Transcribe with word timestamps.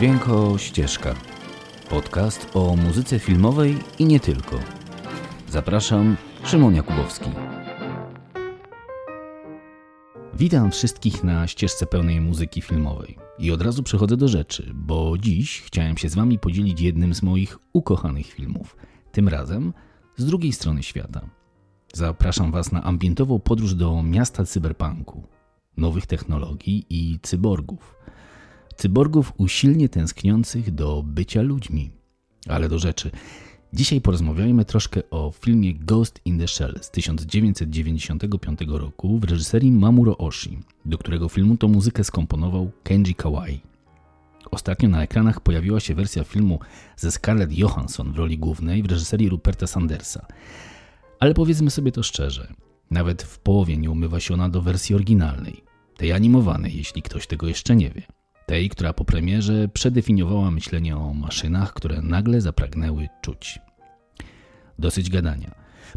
Dźwięko 0.00 0.58
Ścieżka. 0.58 1.14
Podcast 1.90 2.50
o 2.54 2.76
muzyce 2.76 3.18
filmowej 3.18 3.76
i 3.98 4.04
nie 4.04 4.20
tylko. 4.20 4.58
Zapraszam, 5.48 6.16
Szymon 6.44 6.74
Jakubowski. 6.74 7.30
Witam 10.34 10.70
wszystkich 10.70 11.24
na 11.24 11.46
ścieżce 11.46 11.86
pełnej 11.86 12.20
muzyki 12.20 12.62
filmowej. 12.62 13.18
I 13.38 13.50
od 13.50 13.62
razu 13.62 13.82
przechodzę 13.82 14.16
do 14.16 14.28
rzeczy, 14.28 14.72
bo 14.74 15.18
dziś 15.18 15.60
chciałem 15.60 15.96
się 15.96 16.08
z 16.08 16.14
Wami 16.14 16.38
podzielić 16.38 16.80
jednym 16.80 17.14
z 17.14 17.22
moich 17.22 17.58
ukochanych 17.72 18.26
filmów. 18.26 18.76
Tym 19.12 19.28
razem 19.28 19.72
z 20.16 20.24
drugiej 20.24 20.52
strony 20.52 20.82
świata. 20.82 21.30
Zapraszam 21.94 22.52
Was 22.52 22.72
na 22.72 22.82
ambientową 22.82 23.40
podróż 23.40 23.74
do 23.74 24.02
miasta 24.02 24.44
cyberpunku, 24.44 25.26
nowych 25.76 26.06
technologii 26.06 26.86
i 26.90 27.18
cyborgów. 27.22 27.99
Cyborgów 28.80 29.32
usilnie 29.36 29.88
tęskniących 29.88 30.74
do 30.74 31.02
bycia 31.06 31.42
ludźmi. 31.42 31.90
Ale 32.48 32.68
do 32.68 32.78
rzeczy. 32.78 33.10
Dzisiaj 33.72 34.00
porozmawiajmy 34.00 34.64
troszkę 34.64 35.10
o 35.10 35.32
filmie 35.40 35.74
Ghost 35.74 36.20
in 36.24 36.38
the 36.38 36.48
Shell 36.48 36.78
z 36.82 36.90
1995 36.90 38.60
roku 38.68 39.18
w 39.18 39.24
reżyserii 39.24 39.72
Mamuro 39.72 40.18
Oshii, 40.18 40.58
do 40.84 40.98
którego 40.98 41.28
filmu 41.28 41.56
to 41.56 41.68
muzykę 41.68 42.04
skomponował 42.04 42.70
Kenji 42.82 43.14
Kawai. 43.14 43.60
Ostatnio 44.50 44.88
na 44.88 45.02
ekranach 45.02 45.40
pojawiła 45.40 45.80
się 45.80 45.94
wersja 45.94 46.24
filmu 46.24 46.58
ze 46.96 47.12
Scarlett 47.12 47.58
Johansson 47.58 48.12
w 48.12 48.16
roli 48.16 48.38
głównej 48.38 48.82
w 48.82 48.90
reżyserii 48.90 49.28
Ruperta 49.28 49.66
Sandersa. 49.66 50.26
Ale 51.18 51.34
powiedzmy 51.34 51.70
sobie 51.70 51.92
to 51.92 52.02
szczerze, 52.02 52.52
nawet 52.90 53.22
w 53.22 53.38
połowie 53.38 53.76
nie 53.76 53.90
umywa 53.90 54.20
się 54.20 54.34
ona 54.34 54.48
do 54.48 54.62
wersji 54.62 54.94
oryginalnej, 54.94 55.64
tej 55.96 56.12
animowanej, 56.12 56.76
jeśli 56.76 57.02
ktoś 57.02 57.26
tego 57.26 57.48
jeszcze 57.48 57.76
nie 57.76 57.90
wie. 57.90 58.19
Tej, 58.50 58.68
która 58.68 58.92
po 58.92 59.04
premierze 59.04 59.68
przedefiniowała 59.68 60.50
myślenie 60.50 60.96
o 60.96 61.14
maszynach, 61.14 61.72
które 61.72 62.02
nagle 62.02 62.40
zapragnęły 62.40 63.08
czuć. 63.22 63.58
Dosyć 64.78 65.10
gadania. 65.10 65.54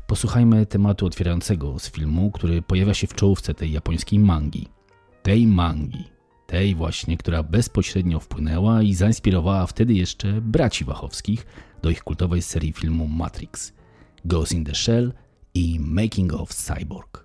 Posłuchajmy 0.08 0.66
tematu 0.66 1.06
otwierającego 1.06 1.80
z 1.80 1.92
filmu, 1.92 2.32
który 2.32 2.62
pojawia 2.62 2.94
się 2.94 3.08
w 3.08 3.14
czołówce 3.14 3.54
tej 3.54 3.72
japońskiej 3.72 4.20
mangi. 4.20 4.68
Tej 5.24 5.48
mangi. 5.48 6.04
Tej 6.48 6.76
właśnie, 6.76 7.18
która 7.18 7.44
bezpośrednio 7.44 8.20
wpłynęła 8.20 8.82
i 8.82 8.94
zainspirowała 8.94 9.68
wtedy 9.68 9.94
jeszcze 9.94 10.42
braci 10.42 10.86
Wachowskich 10.86 11.46
do 11.82 11.90
ich 11.90 12.04
kultowej 12.04 12.42
serii 12.42 12.74
filmu 12.74 13.08
Matrix. 13.08 13.74
Ghost 14.26 14.52
in 14.52 14.66
the 14.66 14.76
Shell 14.76 15.14
i 15.54 15.80
Making 15.80 16.34
of 16.34 16.54
Cyborg. 16.54 17.23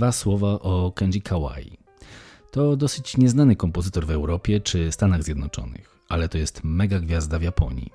Dwa 0.00 0.12
słowa 0.12 0.48
o 0.48 0.92
Kenji 0.92 1.22
Kawai. 1.22 1.78
To 2.50 2.76
dosyć 2.76 3.16
nieznany 3.16 3.56
kompozytor 3.56 4.06
w 4.06 4.10
Europie 4.10 4.60
czy 4.60 4.92
Stanach 4.92 5.22
Zjednoczonych, 5.22 5.96
ale 6.08 6.28
to 6.28 6.38
jest 6.38 6.60
mega 6.64 7.00
gwiazda 7.00 7.38
w 7.38 7.42
Japonii. 7.42 7.90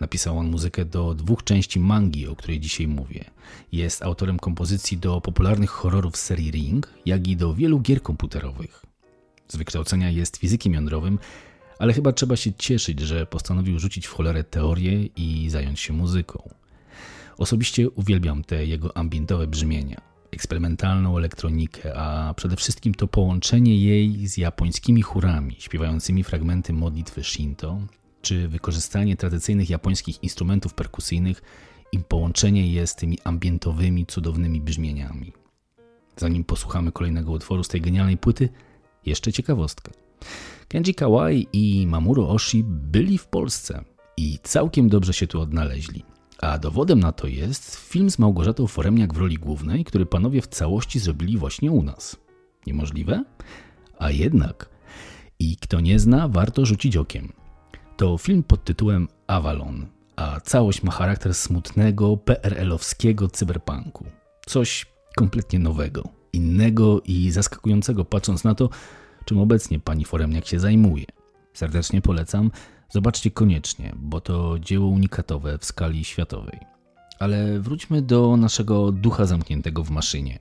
Napisał 0.00 0.38
on 0.38 0.50
muzykę 0.50 0.84
do 0.84 1.14
dwóch 1.14 1.44
części 1.44 1.80
mangi, 1.80 2.28
o 2.28 2.36
której 2.36 2.60
dzisiaj 2.60 2.88
mówię. 2.88 3.24
Jest 3.72 4.02
autorem 4.02 4.38
kompozycji 4.38 4.98
do 4.98 5.20
popularnych 5.20 5.70
horrorów 5.70 6.16
serii 6.16 6.50
Ring, 6.50 6.90
jak 7.06 7.28
i 7.28 7.36
do 7.36 7.54
wielu 7.54 7.80
gier 7.80 8.02
komputerowych. 8.02 8.82
Z 9.48 9.56
wykształcenia 9.56 10.10
jest 10.10 10.36
fizykiem 10.36 10.74
jądrowym, 10.74 11.18
ale 11.78 11.92
chyba 11.92 12.12
trzeba 12.12 12.36
się 12.36 12.52
cieszyć, 12.52 13.00
że 13.00 13.26
postanowił 13.26 13.78
rzucić 13.78 14.06
w 14.06 14.12
cholerę 14.12 14.44
teorię 14.44 15.04
i 15.16 15.50
zająć 15.50 15.80
się 15.80 15.92
muzyką. 15.92 16.50
Osobiście 17.38 17.90
uwielbiam 17.90 18.44
te 18.44 18.66
jego 18.66 18.96
ambientowe 18.96 19.46
brzmienia, 19.46 20.13
eksperymentalną 20.34 21.18
elektronikę, 21.18 21.96
a 21.96 22.34
przede 22.34 22.56
wszystkim 22.56 22.94
to 22.94 23.08
połączenie 23.08 23.76
jej 23.76 24.26
z 24.26 24.36
japońskimi 24.36 25.02
chórami 25.02 25.56
śpiewającymi 25.58 26.24
fragmenty 26.24 26.72
modlitwy 26.72 27.24
Shinto, 27.24 27.78
czy 28.22 28.48
wykorzystanie 28.48 29.16
tradycyjnych 29.16 29.70
japońskich 29.70 30.22
instrumentów 30.22 30.74
perkusyjnych 30.74 31.42
i 31.92 31.98
połączenie 31.98 32.72
je 32.72 32.86
z 32.86 32.94
tymi 32.94 33.18
ambientowymi, 33.24 34.06
cudownymi 34.06 34.60
brzmieniami. 34.60 35.32
Zanim 36.16 36.44
posłuchamy 36.44 36.92
kolejnego 36.92 37.32
utworu 37.32 37.64
z 37.64 37.68
tej 37.68 37.80
genialnej 37.80 38.16
płyty, 38.16 38.48
jeszcze 39.06 39.32
ciekawostka. 39.32 39.92
Kenji 40.68 40.94
Kawai 40.94 41.46
i 41.52 41.86
Mamuro 41.86 42.28
Oshi 42.28 42.64
byli 42.66 43.18
w 43.18 43.26
Polsce 43.26 43.84
i 44.16 44.38
całkiem 44.42 44.88
dobrze 44.88 45.12
się 45.12 45.26
tu 45.26 45.40
odnaleźli. 45.40 46.13
A 46.38 46.58
dowodem 46.58 47.00
na 47.00 47.12
to 47.12 47.26
jest 47.26 47.76
film 47.76 48.10
z 48.10 48.18
Małgorzatą 48.18 48.66
Foremniak 48.66 49.14
w 49.14 49.16
roli 49.16 49.36
głównej, 49.36 49.84
który 49.84 50.06
panowie 50.06 50.42
w 50.42 50.46
całości 50.46 50.98
zrobili 50.98 51.38
właśnie 51.38 51.72
u 51.72 51.82
nas. 51.82 52.16
Niemożliwe? 52.66 53.24
A 53.98 54.10
jednak. 54.10 54.68
I 55.38 55.56
kto 55.56 55.80
nie 55.80 55.98
zna, 55.98 56.28
warto 56.28 56.66
rzucić 56.66 56.96
okiem. 56.96 57.32
To 57.96 58.18
film 58.18 58.42
pod 58.42 58.64
tytułem 58.64 59.08
Avalon, 59.26 59.86
a 60.16 60.40
całość 60.40 60.82
ma 60.82 60.92
charakter 60.92 61.34
smutnego, 61.34 62.16
PRL-owskiego 62.16 63.28
cyberpunku. 63.28 64.06
Coś 64.46 64.86
kompletnie 65.16 65.58
nowego, 65.58 66.08
innego 66.32 67.00
i 67.04 67.30
zaskakującego, 67.30 68.04
patrząc 68.04 68.44
na 68.44 68.54
to, 68.54 68.68
czym 69.24 69.38
obecnie 69.38 69.80
pani 69.80 70.04
Foremniak 70.04 70.46
się 70.46 70.60
zajmuje. 70.60 71.04
Serdecznie 71.54 72.02
polecam, 72.02 72.50
zobaczcie 72.90 73.30
koniecznie, 73.30 73.92
bo 73.96 74.20
to 74.20 74.58
dzieło 74.58 74.86
unikatowe 74.86 75.58
w 75.58 75.64
skali 75.64 76.04
światowej. 76.04 76.58
Ale 77.18 77.60
wróćmy 77.60 78.02
do 78.02 78.36
naszego 78.36 78.92
ducha 78.92 79.26
zamkniętego 79.26 79.84
w 79.84 79.90
maszynie 79.90 80.38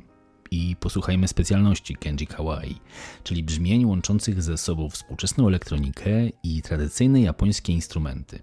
i 0.52 0.76
posłuchajmy 0.80 1.28
specjalności 1.28 1.96
Kenji 1.96 2.28
Kawai, 2.28 2.76
czyli 3.24 3.44
brzmień 3.44 3.86
łączących 3.86 4.42
ze 4.42 4.58
sobą 4.58 4.90
współczesną 4.90 5.48
elektronikę 5.48 6.30
i 6.44 6.62
tradycyjne 6.62 7.22
japońskie 7.22 7.74
instrumenty. 7.74 8.40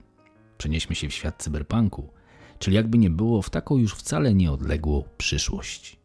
Przenieśmy 0.59 0.95
się 0.95 1.09
w 1.09 1.15
świat 1.15 1.43
cyberpunku, 1.43 2.09
czyli 2.59 2.77
jakby 2.77 2.99
nie 2.99 3.11
było 3.11 3.43
w 3.43 3.51
taką 3.51 3.77
już 3.77 3.95
wcale 3.95 4.35
nieodległą 4.35 5.05
przyszłość. 5.19 6.00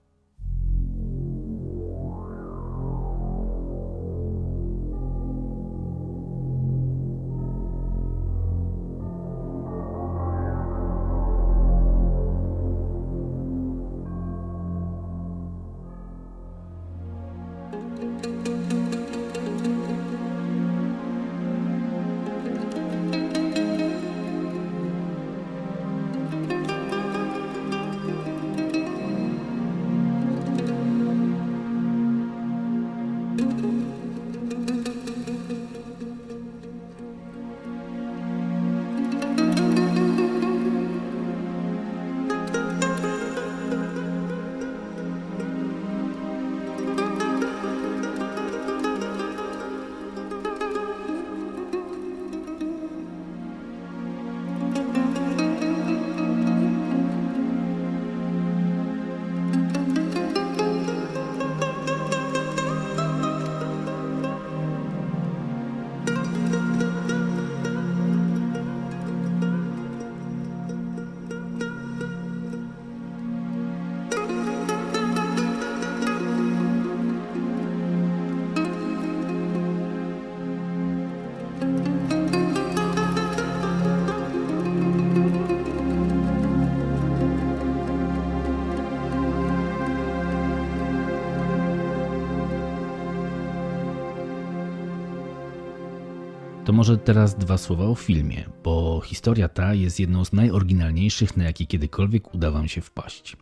Może 96.75 96.97
teraz 96.97 97.35
dwa 97.35 97.57
słowa 97.57 97.85
o 97.85 97.95
filmie, 97.95 98.43
bo 98.63 99.01
historia 99.05 99.49
ta 99.49 99.73
jest 99.73 99.99
jedną 99.99 100.25
z 100.25 100.33
najoryginalniejszych, 100.33 101.37
na 101.37 101.43
jakie 101.43 101.65
kiedykolwiek 101.65 102.33
uda 102.33 102.51
Wam 102.51 102.67
się 102.67 102.81
wpaść. 102.81 103.37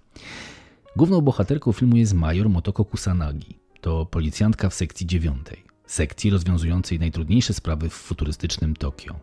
Główną 0.95 1.21
bohaterką 1.21 1.71
filmu 1.71 1.97
jest 1.97 2.13
major 2.13 2.49
Motoko 2.49 2.85
Kusanagi. 2.85 3.59
To 3.81 4.05
policjantka 4.05 4.69
w 4.69 4.73
sekcji 4.73 5.05
dziewiątej, 5.05 5.63
sekcji 5.85 6.29
rozwiązującej 6.29 6.99
najtrudniejsze 6.99 7.53
sprawy 7.53 7.89
w 7.89 7.93
futurystycznym 7.93 8.75
Tokio. 8.75 9.15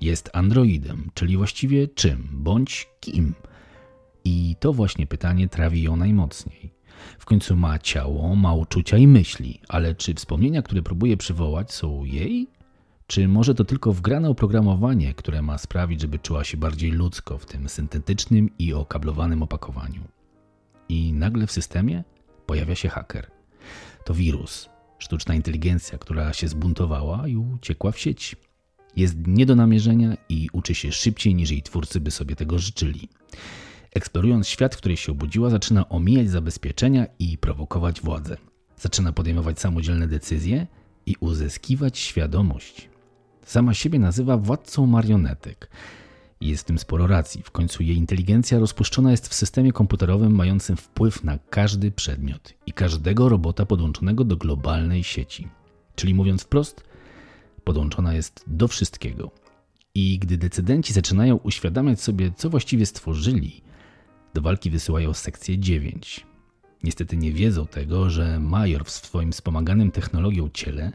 Jest 0.00 0.30
androidem, 0.32 1.10
czyli 1.14 1.36
właściwie 1.36 1.88
czym 1.88 2.28
bądź 2.32 2.88
kim. 3.00 3.34
I 4.24 4.56
to 4.60 4.72
właśnie 4.72 5.06
pytanie 5.06 5.48
trawi 5.48 5.82
ją 5.82 5.96
najmocniej. 5.96 6.74
W 7.18 7.24
końcu 7.24 7.56
ma 7.56 7.78
ciało, 7.78 8.36
ma 8.36 8.54
uczucia 8.54 8.96
i 8.96 9.06
myśli, 9.06 9.60
ale 9.68 9.94
czy 9.94 10.14
wspomnienia, 10.14 10.62
które 10.62 10.82
próbuje 10.82 11.16
przywołać, 11.16 11.72
są 11.72 12.04
jej, 12.04 12.48
czy 13.10 13.28
może 13.28 13.54
to 13.54 13.64
tylko 13.64 13.92
wgrane 13.92 14.30
oprogramowanie, 14.30 15.14
które 15.14 15.42
ma 15.42 15.58
sprawić, 15.58 16.00
żeby 16.00 16.18
czuła 16.18 16.44
się 16.44 16.56
bardziej 16.56 16.90
ludzko 16.90 17.38
w 17.38 17.46
tym 17.46 17.68
syntetycznym 17.68 18.50
i 18.58 18.72
okablowanym 18.72 19.42
opakowaniu? 19.42 20.02
I 20.88 21.12
nagle 21.12 21.46
w 21.46 21.52
systemie 21.52 22.04
pojawia 22.46 22.74
się 22.74 22.88
haker. 22.88 23.30
To 24.04 24.14
wirus, 24.14 24.68
sztuczna 24.98 25.34
inteligencja, 25.34 25.98
która 25.98 26.32
się 26.32 26.48
zbuntowała 26.48 27.28
i 27.28 27.36
uciekła 27.36 27.92
w 27.92 27.98
sieć. 27.98 28.36
Jest 28.96 29.16
nie 29.26 29.46
do 29.46 29.56
namierzenia 29.56 30.16
i 30.28 30.48
uczy 30.52 30.74
się 30.74 30.92
szybciej 30.92 31.34
niż 31.34 31.50
jej 31.50 31.62
twórcy 31.62 32.00
by 32.00 32.10
sobie 32.10 32.36
tego 32.36 32.58
życzyli. 32.58 33.08
Eksplorując 33.92 34.48
świat, 34.48 34.74
w 34.74 34.78
której 34.78 34.96
się 34.96 35.12
obudziła, 35.12 35.50
zaczyna 35.50 35.88
omijać 35.88 36.30
zabezpieczenia 36.30 37.06
i 37.18 37.38
prowokować 37.38 38.00
władzę. 38.00 38.36
Zaczyna 38.76 39.12
podejmować 39.12 39.60
samodzielne 39.60 40.08
decyzje 40.08 40.66
i 41.06 41.16
uzyskiwać 41.20 41.98
świadomość. 41.98 42.89
Sama 43.50 43.74
siebie 43.74 43.98
nazywa 43.98 44.36
władcą 44.36 44.86
marionetek. 44.86 45.70
Jest 46.40 46.62
w 46.62 46.66
tym 46.66 46.78
sporo 46.78 47.06
racji. 47.06 47.42
W 47.42 47.50
końcu 47.50 47.82
jej 47.82 47.96
inteligencja 47.96 48.58
rozpuszczona 48.58 49.10
jest 49.10 49.28
w 49.28 49.34
systemie 49.34 49.72
komputerowym 49.72 50.34
mającym 50.34 50.76
wpływ 50.76 51.24
na 51.24 51.38
każdy 51.38 51.90
przedmiot 51.90 52.54
i 52.66 52.72
każdego 52.72 53.28
robota 53.28 53.66
podłączonego 53.66 54.24
do 54.24 54.36
globalnej 54.36 55.04
sieci. 55.04 55.48
Czyli 55.94 56.14
mówiąc 56.14 56.42
wprost, 56.42 56.84
podłączona 57.64 58.14
jest 58.14 58.44
do 58.46 58.68
wszystkiego. 58.68 59.30
I 59.94 60.18
gdy 60.18 60.38
decydenci 60.38 60.92
zaczynają 60.92 61.36
uświadamiać 61.36 62.00
sobie, 62.00 62.32
co 62.36 62.50
właściwie 62.50 62.86
stworzyli, 62.86 63.62
do 64.34 64.42
walki 64.42 64.70
wysyłają 64.70 65.14
sekcję 65.14 65.58
9. 65.58 66.26
Niestety 66.84 67.16
nie 67.16 67.32
wiedzą 67.32 67.66
tego, 67.66 68.10
że 68.10 68.40
Major 68.40 68.84
w 68.84 68.90
swoim 68.90 69.32
wspomaganym 69.32 69.90
technologią 69.90 70.48
ciele 70.54 70.92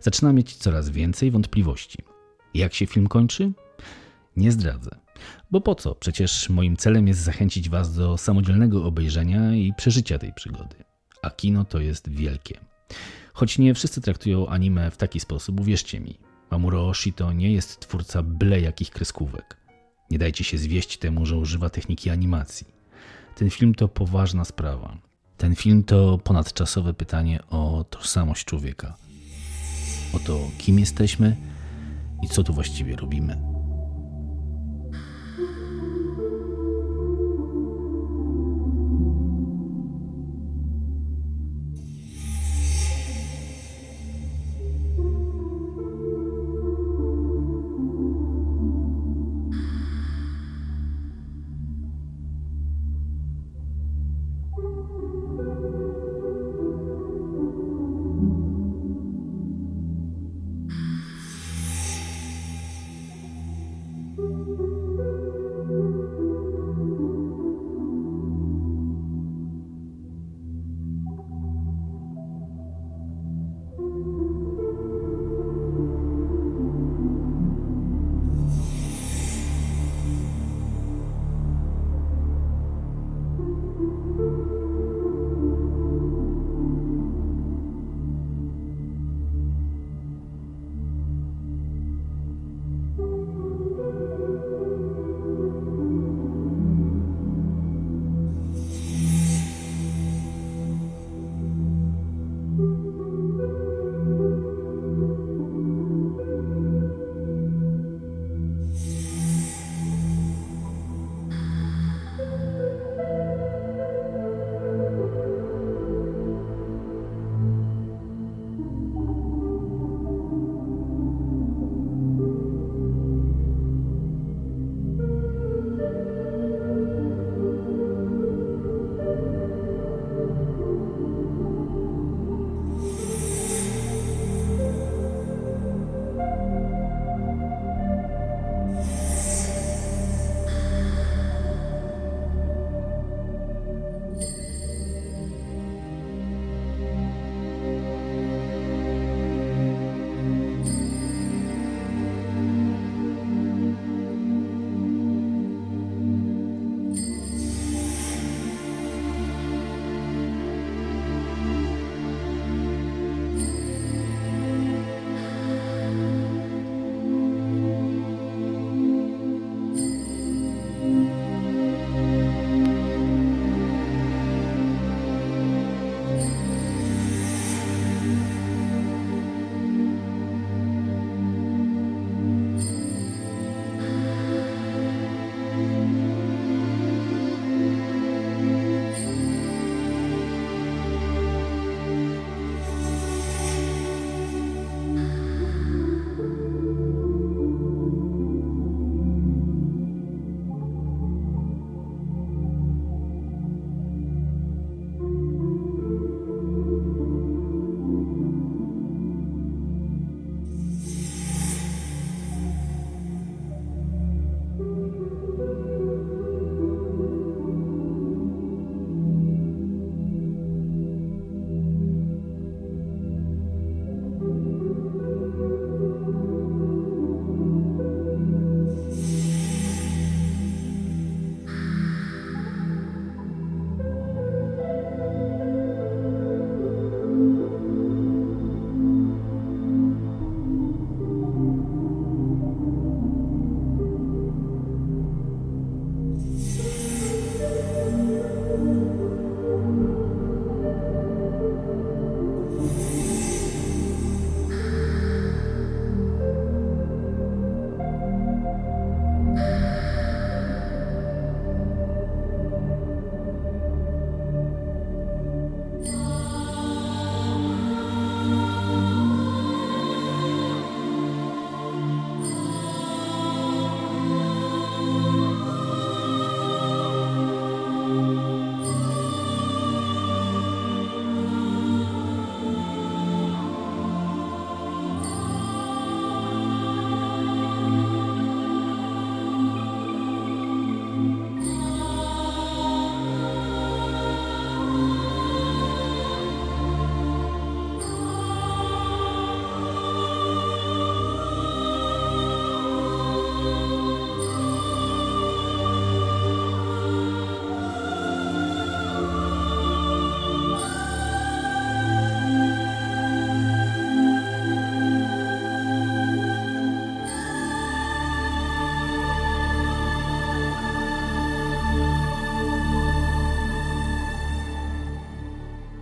zaczyna 0.00 0.32
mieć 0.32 0.56
coraz 0.56 0.90
więcej 0.90 1.30
wątpliwości. 1.30 1.98
Jak 2.54 2.74
się 2.74 2.86
film 2.86 3.06
kończy? 3.06 3.52
Nie 4.36 4.52
zdradzę. 4.52 4.90
Bo 5.50 5.60
po 5.60 5.74
co? 5.74 5.94
Przecież 5.94 6.48
moim 6.48 6.76
celem 6.76 7.08
jest 7.08 7.20
zachęcić 7.20 7.68
Was 7.68 7.94
do 7.94 8.18
samodzielnego 8.18 8.84
obejrzenia 8.84 9.54
i 9.54 9.72
przeżycia 9.76 10.18
tej 10.18 10.32
przygody. 10.32 10.76
A 11.22 11.30
kino 11.30 11.64
to 11.64 11.80
jest 11.80 12.10
wielkie. 12.10 12.60
Choć 13.32 13.58
nie 13.58 13.74
wszyscy 13.74 14.00
traktują 14.00 14.48
anime 14.48 14.90
w 14.90 14.96
taki 14.96 15.20
sposób, 15.20 15.60
uwierzcie 15.60 16.00
mi, 16.00 16.18
Mamuro 16.50 16.88
Oshito 16.88 17.32
nie 17.32 17.52
jest 17.52 17.80
twórca 17.80 18.22
byle 18.22 18.60
jakich 18.60 18.90
kreskówek. 18.90 19.56
Nie 20.10 20.18
dajcie 20.18 20.44
się 20.44 20.58
zwieść 20.58 20.98
temu, 20.98 21.26
że 21.26 21.36
używa 21.36 21.70
techniki 21.70 22.10
animacji. 22.10 22.66
Ten 23.34 23.50
film 23.50 23.74
to 23.74 23.88
poważna 23.88 24.44
sprawa. 24.44 25.07
Ten 25.38 25.54
film 25.54 25.84
to 25.84 26.18
ponadczasowe 26.24 26.94
pytanie 26.94 27.40
o 27.50 27.84
tożsamość 27.90 28.44
człowieka, 28.44 28.96
o 30.12 30.18
to, 30.18 30.40
kim 30.58 30.78
jesteśmy 30.78 31.36
i 32.22 32.28
co 32.28 32.44
tu 32.44 32.54
właściwie 32.54 32.96
robimy. 32.96 33.57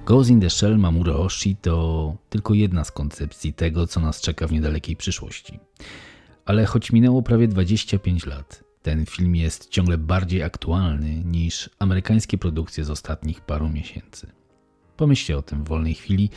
Ghost 0.06 0.30
in 0.30 0.40
the 0.40 0.50
Shell 0.50 0.78
Mamoru 0.78 1.20
Oshii 1.20 1.56
to 1.56 2.16
tylko 2.30 2.54
jedna 2.54 2.84
z 2.84 2.90
koncepcji 2.90 3.52
tego, 3.52 3.86
co 3.86 4.00
nas 4.00 4.20
czeka 4.20 4.46
w 4.46 4.52
niedalekiej 4.52 4.96
przyszłości. 4.96 5.58
Ale 6.44 6.66
choć 6.66 6.92
minęło 6.92 7.22
prawie 7.22 7.48
25 7.48 8.26
lat, 8.26 8.64
ten 8.82 9.06
film 9.06 9.36
jest 9.36 9.68
ciągle 9.68 9.98
bardziej 9.98 10.42
aktualny 10.42 11.24
niż 11.24 11.70
amerykańskie 11.78 12.38
produkcje 12.38 12.84
z 12.84 12.90
ostatnich 12.90 13.40
paru 13.40 13.68
miesięcy. 13.68 14.26
Pomyślcie 14.96 15.38
o 15.38 15.42
tym 15.42 15.64
w 15.64 15.68
wolnej 15.68 15.94
chwili 15.94 16.30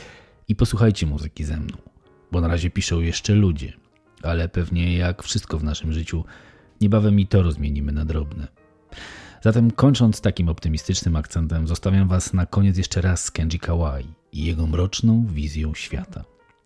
i 0.48 0.56
posłuchajcie 0.56 1.06
muzyki 1.06 1.44
ze 1.44 1.56
mną, 1.56 1.76
bo 2.32 2.40
na 2.40 2.48
razie 2.48 2.70
piszą 2.70 3.00
jeszcze 3.00 3.34
ludzie, 3.34 3.72
ale 4.22 4.48
pewnie 4.48 4.96
jak 4.96 5.22
wszystko 5.22 5.58
w 5.58 5.64
naszym 5.64 5.92
życiu, 5.92 6.24
niebawem 6.80 7.20
i 7.20 7.26
to 7.26 7.42
rozmienimy 7.42 7.92
na 7.92 8.04
drobne. 8.04 8.59
Zatem 9.42 9.70
kończąc 9.70 10.20
takim 10.20 10.48
optymistycznym 10.48 11.16
akcentem, 11.16 11.68
zostawiam 11.68 12.08
Was 12.08 12.32
na 12.32 12.46
koniec 12.46 12.78
jeszcze 12.78 13.00
raz 13.00 13.24
z 13.24 13.30
Kenji 13.30 13.58
Kawai 13.58 14.04
i 14.32 14.44
jego 14.44 14.66
mroczną 14.66 15.26
wizją 15.26 15.74
świata, 15.74 16.24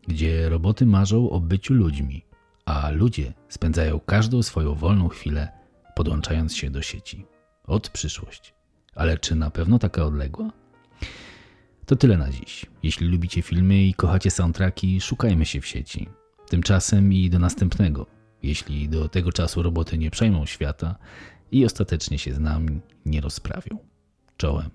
gdzie 0.08 0.48
roboty 0.48 0.86
marzą 0.86 1.30
o 1.30 1.40
byciu 1.40 1.74
ludźmi, 1.74 2.24
a 2.64 2.90
ludzie 2.90 3.32
spędzają 3.48 4.00
każdą 4.00 4.42
swoją 4.42 4.74
wolną 4.74 5.08
chwilę 5.08 5.48
podłączając 5.94 6.56
się 6.56 6.70
do 6.70 6.82
sieci. 6.82 7.26
Od 7.66 7.88
przyszłość. 7.88 8.54
Ale 8.94 9.18
czy 9.18 9.34
na 9.34 9.50
pewno 9.50 9.78
taka 9.78 10.04
odległa? 10.04 10.50
To 11.86 11.96
tyle 11.96 12.16
na 12.16 12.30
dziś. 12.30 12.66
Jeśli 12.82 13.08
lubicie 13.08 13.42
filmy 13.42 13.82
i 13.82 13.94
kochacie 13.94 14.30
soundtracki, 14.30 15.00
szukajmy 15.00 15.46
się 15.46 15.60
w 15.60 15.66
sieci. 15.66 16.08
Tymczasem 16.48 17.12
i 17.12 17.30
do 17.30 17.38
następnego. 17.38 18.06
Jeśli 18.42 18.88
do 18.88 19.08
tego 19.08 19.32
czasu 19.32 19.62
roboty 19.62 19.98
nie 19.98 20.10
przejmą 20.10 20.46
świata 20.46 20.96
i 21.52 21.64
ostatecznie 21.64 22.18
się 22.18 22.34
z 22.34 22.38
nami 22.38 22.80
nie 23.06 23.20
rozprawią. 23.20 23.78
Czołem. 24.36 24.70